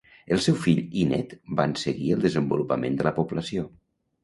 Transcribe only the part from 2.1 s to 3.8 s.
el desenvolupament de la població.